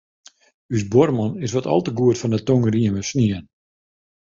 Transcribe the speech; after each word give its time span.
Us 0.77 0.83
buorman 0.87 1.39
is 1.45 1.51
wat 1.57 1.67
al 1.71 1.81
te 1.85 1.91
goed 1.99 2.19
fan 2.19 2.33
'e 2.35 2.39
tongrieme 2.47 3.01
snien. 3.11 3.43